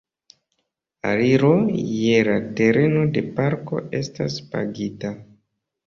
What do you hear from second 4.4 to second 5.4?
pagita.